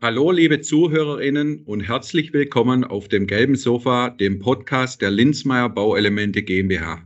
[0.00, 6.44] Hallo, liebe Zuhörerinnen und herzlich willkommen auf dem gelben Sofa, dem Podcast der Linzmeier Bauelemente
[6.44, 7.02] GmbH.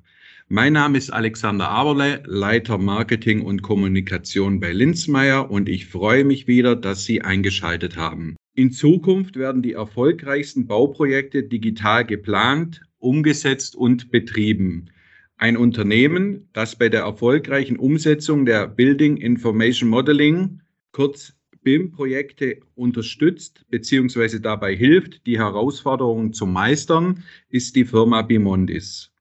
[0.49, 6.47] Mein Name ist Alexander Aberle, Leiter Marketing und Kommunikation bei Linzmeier und ich freue mich
[6.47, 8.37] wieder, dass Sie eingeschaltet haben.
[8.55, 14.91] In Zukunft werden die erfolgreichsten Bauprojekte digital geplant, umgesetzt und betrieben.
[15.39, 20.61] Ein Unternehmen, das bei der erfolgreichen Umsetzung der Building Information Modeling,
[20.93, 21.33] kurz
[21.63, 24.39] BIM-Projekte unterstützt bzw.
[24.41, 29.13] dabei hilft, die Herausforderungen zu meistern, ist die Firma Bimondis.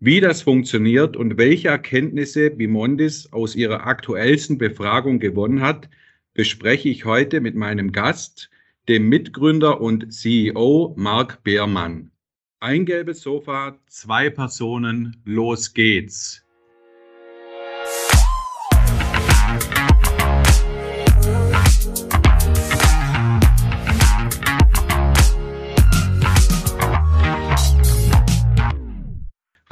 [0.00, 5.88] Wie das funktioniert und welche Erkenntnisse Bimondis aus ihrer aktuellsten Befragung gewonnen hat,
[6.34, 8.50] bespreche ich heute mit meinem Gast,
[8.88, 12.10] dem Mitgründer und CEO Marc Beermann.
[12.58, 16.41] Ein gelbes Sofa, zwei Personen, los geht's.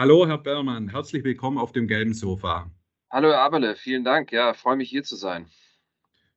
[0.01, 2.70] Hallo, Herr Bermann, herzlich willkommen auf dem gelben Sofa.
[3.11, 4.33] Hallo, Herr Aberle, vielen Dank.
[4.33, 5.45] Ja, freue mich hier zu sein.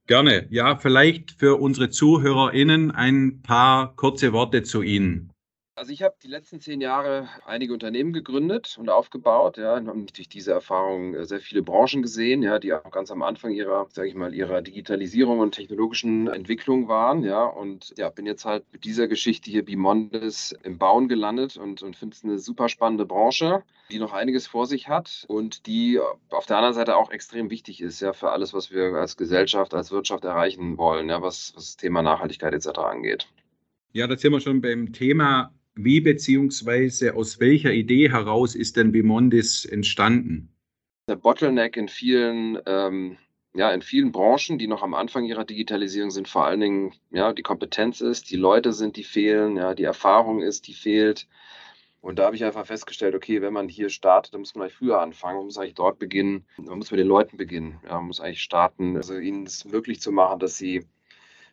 [0.05, 0.47] Gerne.
[0.49, 5.31] Ja, vielleicht für unsere ZuhörerInnen ein paar kurze Worte zu Ihnen.
[5.75, 10.05] Also ich habe die letzten zehn Jahre einige Unternehmen gegründet und aufgebaut, ja, und habe
[10.13, 13.87] durch diese Erfahrung äh, sehr viele Branchen gesehen, ja, die auch ganz am Anfang ihrer,
[13.89, 18.65] sage ich mal, ihrer Digitalisierung und technologischen Entwicklung waren, ja, und ja, bin jetzt halt
[18.71, 23.07] mit dieser Geschichte hier Bimondis im Bauen gelandet und, und finde es eine super spannende
[23.07, 27.49] Branche, die noch einiges vor sich hat und die auf der anderen Seite auch extrem
[27.49, 31.53] wichtig ist, ja, für alles, was wir als Gesellschaft, als Wirtschaft erreichen wollen, ja, was,
[31.55, 32.77] was das Thema Nachhaltigkeit etc.
[32.77, 33.27] angeht.
[33.91, 38.91] Ja, da sind wir schon beim Thema wie beziehungsweise aus welcher Idee heraus ist denn
[38.91, 40.49] Bimondis entstanden?
[41.09, 43.17] Der Bottleneck in vielen, ähm,
[43.53, 47.33] ja, in vielen Branchen, die noch am Anfang ihrer Digitalisierung sind, vor allen Dingen, ja,
[47.33, 51.27] die Kompetenz ist, die Leute sind, die fehlen, ja, die Erfahrung ist, die fehlt.
[52.01, 54.77] Und da habe ich einfach festgestellt, okay, wenn man hier startet, dann muss man eigentlich
[54.77, 55.37] früher anfangen.
[55.37, 56.45] Man muss eigentlich dort beginnen.
[56.57, 57.79] Man muss mit den Leuten beginnen.
[57.85, 60.85] Ja, man muss eigentlich starten, also ihnen es möglich zu machen, dass sie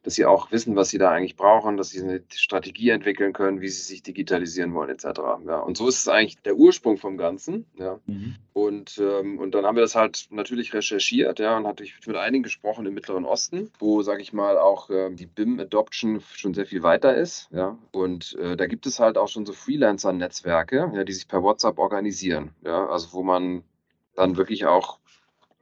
[0.02, 3.60] dass sie auch wissen, was sie da eigentlich brauchen, dass sie eine Strategie entwickeln können,
[3.60, 5.20] wie sie sich digitalisieren wollen, etc.
[5.46, 7.66] Ja, und so ist es eigentlich der Ursprung vom Ganzen.
[7.78, 8.00] Ja.
[8.06, 8.36] Mhm.
[8.52, 12.16] Und, ähm, und dann haben wir das halt natürlich recherchiert, ja, und hatte ich mit
[12.16, 16.66] einigen gesprochen im Mittleren Osten, wo, sage ich mal, auch äh, die BIM-Adoption schon sehr
[16.66, 17.48] viel weiter ist.
[17.52, 17.78] Ja.
[17.92, 21.78] Und äh, da gibt es halt auch schon so Freelancer-Netzwerke, ja, die sich per WhatsApp
[21.78, 22.50] organisieren.
[22.64, 23.64] Ja, also wo man
[24.14, 24.98] dann wirklich auch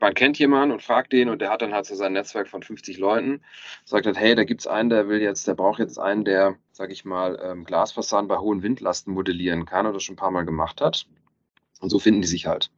[0.00, 2.62] man kennt jemanden und fragt den und der hat dann halt so sein Netzwerk von
[2.62, 3.42] 50 Leuten,
[3.84, 6.56] sagt halt, hey, da gibt es einen, der will jetzt, der braucht jetzt einen, der,
[6.72, 10.44] sag ich mal, ähm, Glasfassaden bei hohen Windlasten modellieren kann oder schon ein paar Mal
[10.44, 11.06] gemacht hat.
[11.80, 12.70] Und so finden die sich halt.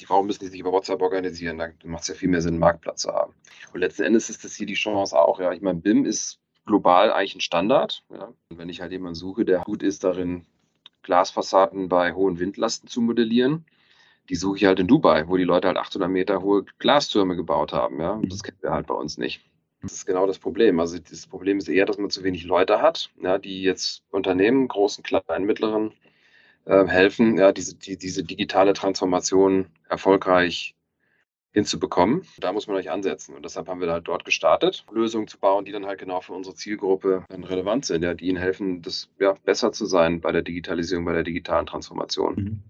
[0.00, 2.60] Die Frauen müssen sich über WhatsApp organisieren, da macht es ja viel mehr Sinn, einen
[2.60, 3.34] Marktplatz zu haben.
[3.72, 5.52] Und letzten Endes ist das hier die Chance auch, ja.
[5.52, 8.04] Ich meine, BIM ist global eigentlich ein Standard.
[8.10, 8.32] Ja.
[8.48, 10.46] Und wenn ich halt jemanden suche, der gut ist darin,
[11.02, 13.66] Glasfassaden bei hohen Windlasten zu modellieren,
[14.28, 17.72] die suche ich halt in Dubai, wo die Leute halt 800 Meter hohe Glastürme gebaut
[17.72, 18.00] haben.
[18.00, 18.20] Ja?
[18.24, 19.42] Das kennen wir halt bei uns nicht.
[19.82, 20.80] Das ist genau das Problem.
[20.80, 24.66] Also das Problem ist eher, dass man zu wenig Leute hat, ja, die jetzt Unternehmen,
[24.66, 25.92] großen, kleinen, mittleren,
[26.64, 30.74] äh, helfen, ja, diese, die, diese digitale Transformation erfolgreich
[31.52, 32.26] hinzubekommen.
[32.38, 33.34] Da muss man euch ansetzen.
[33.34, 36.32] Und deshalb haben wir halt dort gestartet, Lösungen zu bauen, die dann halt genau für
[36.32, 40.32] unsere Zielgruppe dann relevant sind, ja, die ihnen helfen, das ja, besser zu sein bei
[40.32, 42.34] der Digitalisierung, bei der digitalen Transformation.
[42.34, 42.62] Mhm.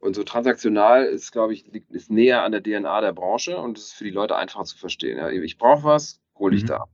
[0.00, 3.76] Und so transaktional ist, glaube ich, liegt, ist näher an der DNA der Branche und
[3.76, 5.18] es ist für die Leute einfacher zu verstehen.
[5.18, 6.68] Ja, ich brauche was, hole ich mhm.
[6.68, 6.84] da.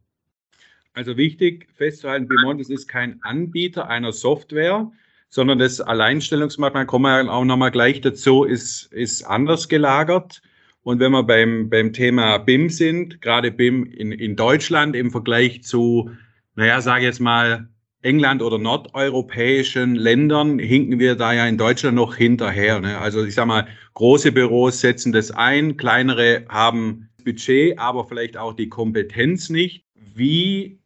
[0.92, 4.90] Also wichtig festzuhalten, Bimont ist kein Anbieter einer Software,
[5.28, 10.42] sondern das Alleinstellungsmerkmal, kommen wir auch nochmal gleich dazu, ist, ist anders gelagert.
[10.82, 15.62] Und wenn wir beim, beim Thema BIM sind, gerade BIM in, in Deutschland im Vergleich
[15.62, 16.10] zu,
[16.54, 17.68] naja, sage ich jetzt mal,
[18.02, 22.80] England oder nordeuropäischen Ländern hinken wir da ja in Deutschland noch hinterher.
[22.80, 22.98] Ne?
[22.98, 28.52] Also ich sage mal, große Büros setzen das ein, kleinere haben Budget, aber vielleicht auch
[28.52, 29.84] die Kompetenz nicht.
[30.14, 30.80] Wie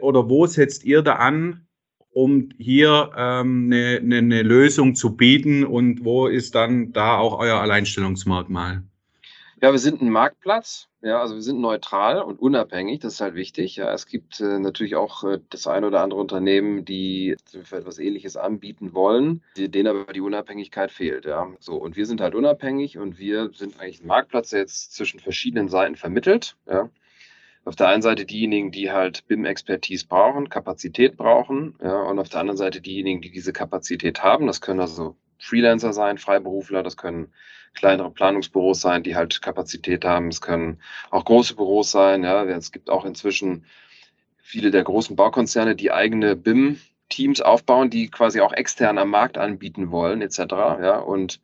[0.00, 1.66] oder wo setzt ihr da an,
[2.10, 7.38] um hier ähm, eine, eine, eine Lösung zu bieten und wo ist dann da auch
[7.38, 8.84] euer Alleinstellungsmerkmal?
[9.64, 10.90] Ja, wir sind ein Marktplatz.
[11.00, 13.00] Ja, also wir sind neutral und unabhängig.
[13.00, 13.76] Das ist halt wichtig.
[13.76, 17.98] Ja, es gibt äh, natürlich auch äh, das ein oder andere Unternehmen, die für etwas
[17.98, 21.24] Ähnliches anbieten wollen, denen aber die Unabhängigkeit fehlt.
[21.24, 21.76] Ja, so.
[21.76, 25.70] Und wir sind halt unabhängig und wir sind eigentlich ein Marktplatz, der jetzt zwischen verschiedenen
[25.70, 26.56] Seiten vermittelt.
[26.68, 26.90] Ja.
[27.64, 32.40] Auf der einen Seite diejenigen, die halt BIM-Expertise brauchen, Kapazität brauchen, ja, und auf der
[32.40, 34.46] anderen Seite diejenigen, die diese Kapazität haben.
[34.46, 37.32] Das können also Freelancer sein, Freiberufler, das können
[37.74, 40.28] kleinere Planungsbüros sein, die halt Kapazität haben.
[40.28, 40.80] Es können
[41.10, 42.22] auch große Büros sein.
[42.22, 43.66] Ja, es gibt auch inzwischen
[44.38, 49.90] viele der großen Baukonzerne, die eigene BIM-Teams aufbauen, die quasi auch extern am Markt anbieten
[49.90, 50.38] wollen, etc.
[50.80, 51.40] Ja, und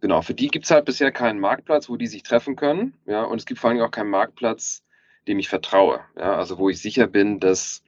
[0.00, 2.94] genau, für die gibt es halt bisher keinen Marktplatz, wo die sich treffen können.
[3.06, 4.82] Ja, und es gibt vor allem auch keinen Marktplatz,
[5.28, 6.00] dem ich vertraue.
[6.18, 7.82] Ja, also wo ich sicher bin, dass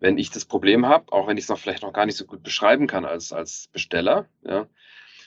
[0.00, 2.24] wenn ich das Problem habe, auch wenn ich es noch vielleicht noch gar nicht so
[2.24, 4.66] gut beschreiben kann als, als Besteller, ja,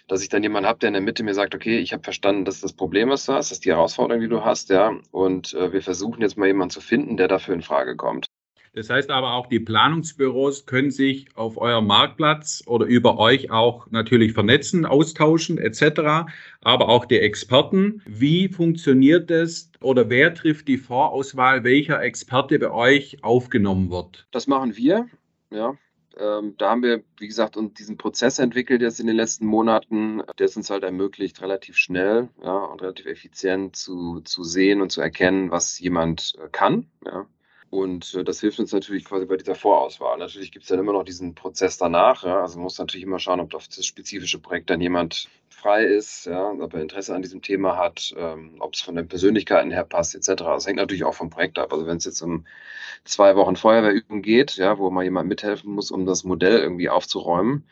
[0.07, 2.45] dass ich dann jemanden habe, der in der Mitte mir sagt, okay, ich habe verstanden,
[2.45, 5.53] dass das Problem, was du hast, das ist die Herausforderung, die du hast, ja, und
[5.53, 8.30] äh, wir versuchen jetzt mal jemanden zu finden, der dafür in Frage kommt.
[8.73, 13.87] Das heißt aber auch, die Planungsbüros können sich auf eurem Marktplatz oder über euch auch
[13.91, 16.31] natürlich vernetzen, austauschen etc.,
[16.61, 18.01] aber auch die Experten.
[18.05, 24.27] Wie funktioniert das oder wer trifft die Vorauswahl, welcher Experte bei euch aufgenommen wird?
[24.31, 25.07] Das machen wir.
[25.49, 25.75] Ja,
[26.17, 30.45] ähm, da haben wir, wie gesagt, diesen Prozess entwickelt jetzt in den letzten Monaten, der
[30.45, 35.01] es uns halt ermöglicht, relativ schnell ja, und relativ effizient zu, zu sehen und zu
[35.01, 36.89] erkennen, was jemand äh, kann.
[37.05, 37.27] Ja.
[37.71, 40.17] Und äh, das hilft uns natürlich quasi bei dieser Vorauswahl.
[40.17, 42.25] Natürlich gibt es dann immer noch diesen Prozess danach.
[42.25, 42.41] Ja?
[42.41, 46.25] Also man muss natürlich immer schauen, ob auf das spezifische Projekt dann jemand frei ist,
[46.25, 46.51] ja?
[46.51, 50.15] ob er Interesse an diesem Thema hat, ähm, ob es von den Persönlichkeiten her passt,
[50.15, 50.43] etc.
[50.43, 51.71] Das hängt natürlich auch vom Projekt ab.
[51.71, 52.45] Also wenn es jetzt um
[53.05, 57.63] zwei Wochen Feuerwehrübung geht, ja, wo mal jemand mithelfen muss, um das Modell irgendwie aufzuräumen,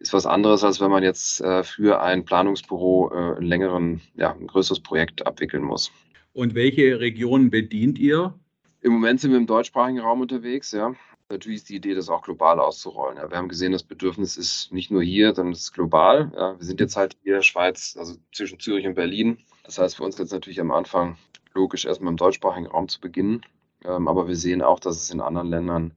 [0.00, 4.32] ist was anderes, als wenn man jetzt äh, für ein Planungsbüro äh, einen längeren, ja,
[4.32, 5.92] ein größeres Projekt abwickeln muss.
[6.32, 8.34] Und welche Regionen bedient ihr?
[8.84, 10.94] Im Moment sind wir im deutschsprachigen Raum unterwegs, ja.
[11.30, 13.16] Natürlich ist die Idee, das auch global auszurollen.
[13.16, 13.30] Ja.
[13.30, 16.30] Wir haben gesehen, das Bedürfnis ist nicht nur hier, sondern es ist global.
[16.36, 16.58] Ja.
[16.58, 19.38] Wir sind jetzt halt hier Schweiz, also zwischen Zürich und Berlin.
[19.62, 21.16] Das heißt für uns jetzt natürlich am Anfang
[21.54, 23.40] logisch, erstmal im deutschsprachigen Raum zu beginnen.
[23.86, 25.94] Ähm, aber wir sehen auch, dass es in anderen Ländern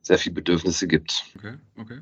[0.00, 1.24] sehr viele Bedürfnisse gibt.
[1.36, 1.98] Okay, okay.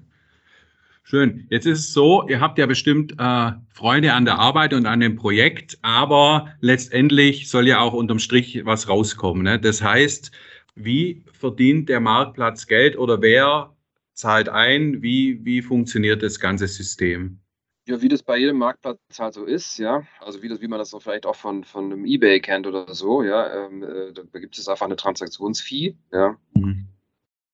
[1.10, 1.46] Schön.
[1.48, 5.00] Jetzt ist es so, ihr habt ja bestimmt äh, Freude an der Arbeit und an
[5.00, 9.42] dem Projekt, aber letztendlich soll ja auch unterm Strich was rauskommen.
[9.42, 9.58] Ne?
[9.58, 10.30] Das heißt,
[10.74, 13.74] wie verdient der Marktplatz Geld oder wer
[14.12, 15.00] zahlt ein?
[15.00, 17.40] Wie, wie funktioniert das ganze System?
[17.86, 20.02] Ja, wie das bei jedem Marktplatz halt so ist, ja.
[20.20, 22.92] Also wie das, wie man das so vielleicht auch von, von einem Ebay kennt oder
[22.92, 23.64] so, ja.
[23.64, 26.36] Ähm, äh, da gibt es einfach eine Transaktionsfee, ja.
[26.52, 26.88] Mhm.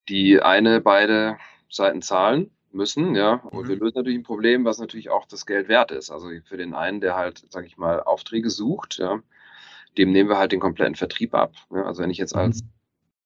[0.09, 1.37] Die eine, beide
[1.69, 3.35] Seiten zahlen müssen, ja.
[3.35, 3.69] Und mhm.
[3.69, 6.11] wir lösen natürlich ein Problem, was natürlich auch das Geld wert ist.
[6.11, 9.21] Also für den einen, der halt, sage ich mal, Aufträge sucht, ja,
[9.97, 11.53] dem nehmen wir halt den kompletten Vertrieb ab.
[11.71, 11.83] Ja.
[11.83, 12.69] Also wenn ich jetzt als mhm.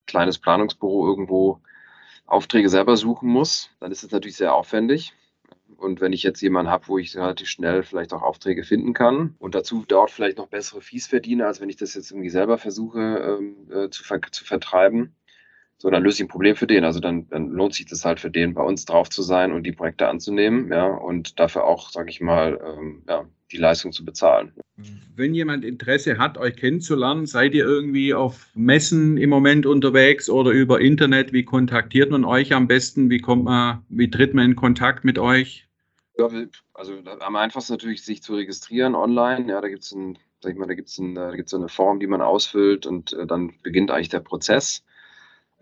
[0.06, 1.60] kleines Planungsbüro irgendwo
[2.26, 5.14] Aufträge selber suchen muss, dann ist es natürlich sehr aufwendig.
[5.76, 9.34] Und wenn ich jetzt jemanden habe, wo ich relativ schnell vielleicht auch Aufträge finden kann
[9.38, 12.58] und dazu dort vielleicht noch bessere Fees verdiene, als wenn ich das jetzt irgendwie selber
[12.58, 15.14] versuche ähm, äh, zu, ver zu vertreiben,
[15.80, 16.84] so, dann löse ich ein Problem für den.
[16.84, 19.62] Also dann, dann lohnt sich das halt für den, bei uns drauf zu sein und
[19.62, 24.04] die Projekte anzunehmen, ja, und dafür auch, sage ich mal, ähm, ja, die Leistung zu
[24.04, 24.52] bezahlen.
[25.16, 30.50] Wenn jemand Interesse hat, euch kennenzulernen, seid ihr irgendwie auf Messen im Moment unterwegs oder
[30.50, 31.32] über Internet?
[31.32, 33.08] Wie kontaktiert man euch am besten?
[33.08, 35.66] Wie kommt man, wie tritt man in Kontakt mit euch?
[36.18, 36.28] Ja,
[36.74, 39.48] also am einfachsten natürlich sich zu registrieren online.
[39.48, 41.68] Ja, da gibt es ein, sag ich mal, da gibt es ein, da gibt's eine
[41.68, 44.84] Form, die man ausfüllt und äh, dann beginnt eigentlich der Prozess.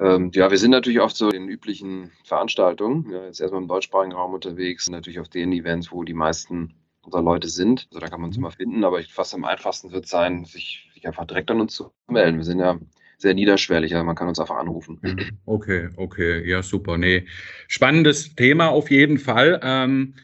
[0.01, 4.13] Ähm, ja, wir sind natürlich oft so in üblichen Veranstaltungen, ja, jetzt erstmal im deutschsprachigen
[4.13, 7.89] Raum unterwegs, natürlich auf den Events, wo die meisten unserer Leute sind.
[7.91, 10.89] Also da kann man uns immer finden, aber ich, fast am einfachsten wird sein, sich,
[10.95, 12.37] sich einfach direkt an uns zu melden.
[12.37, 12.79] Wir sind ja
[13.17, 15.01] sehr niederschwellig, also man kann uns einfach anrufen.
[15.47, 16.99] Okay, okay, ja, super.
[16.99, 17.27] Nee,
[17.67, 19.59] spannendes Thema auf jeden Fall.
[19.63, 20.15] Ähm,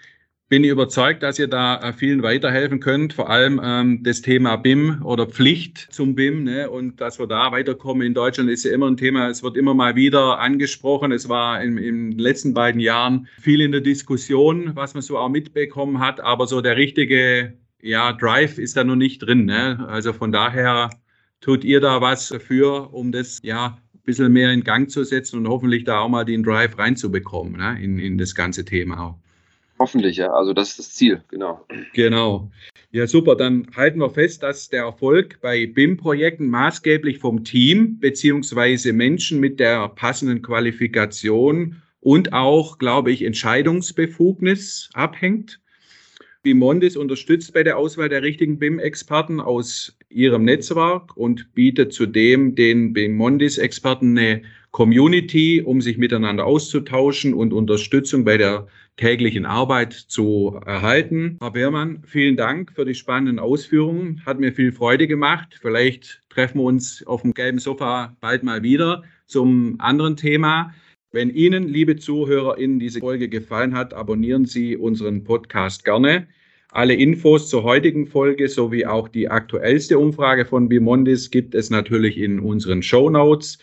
[0.49, 4.57] bin ich überzeugt, dass ihr da äh, vielen weiterhelfen könnt, vor allem ähm, das Thema
[4.57, 8.07] BIM oder Pflicht zum BIM ne, und dass wir da weiterkommen.
[8.07, 11.13] In Deutschland ist ja immer ein Thema, es wird immer mal wieder angesprochen.
[11.13, 15.17] Es war in, in den letzten beiden Jahren viel in der Diskussion, was man so
[15.19, 19.47] auch mitbekommen hat, aber so der richtige ja, Drive ist da noch nicht drin.
[19.47, 19.85] Ne?
[19.89, 20.91] Also von daher
[21.41, 25.39] tut ihr da was dafür, um das ja ein bisschen mehr in Gang zu setzen
[25.39, 27.83] und hoffentlich da auch mal den Drive reinzubekommen ne?
[27.83, 29.24] in, in das ganze Thema auch.
[29.79, 30.33] Hoffentlich, ja.
[30.33, 31.67] Also das ist das Ziel, genau.
[31.95, 32.51] Genau.
[32.93, 33.35] Ja, super.
[33.35, 39.59] Dann halten wir fest, dass der Erfolg bei BIM-Projekten maßgeblich vom Team beziehungsweise Menschen mit
[39.59, 45.61] der passenden Qualifikation und auch, glaube ich, Entscheidungsbefugnis abhängt.
[46.45, 52.93] Bimondis unterstützt bei der Auswahl der richtigen BIM-Experten aus ihrem Netzwerk und bietet zudem den
[52.93, 54.43] Bimondis-Experten eine
[54.75, 58.67] Community, um sich miteinander auszutauschen und Unterstützung bei der
[58.97, 61.39] täglichen Arbeit zu erhalten.
[61.41, 64.21] Herr Beermann, vielen Dank für die spannenden Ausführungen.
[64.27, 65.61] Hat mir viel Freude gemacht.
[65.63, 70.75] Vielleicht treffen wir uns auf dem gelben Sofa bald mal wieder zum anderen Thema.
[71.13, 76.27] Wenn Ihnen, liebe ZuhörerInnen, diese Folge gefallen hat, abonnieren Sie unseren Podcast gerne.
[76.73, 82.19] Alle Infos zur heutigen Folge sowie auch die aktuellste Umfrage von Bimondis gibt es natürlich
[82.19, 83.61] in unseren Show Notes.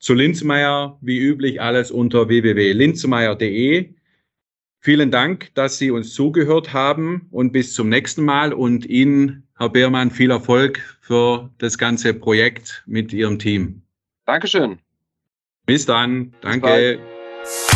[0.00, 3.90] Zu Linzmeier, wie üblich, alles unter www.linzmeier.de.
[4.78, 9.68] Vielen Dank, dass Sie uns zugehört haben und bis zum nächsten Mal und Ihnen, Herr
[9.68, 13.82] Beermann, viel Erfolg für das ganze Projekt mit Ihrem Team.
[14.24, 14.78] Dankeschön.
[15.66, 16.32] Bis dann.
[16.40, 16.98] Danke.
[17.42, 17.69] Bis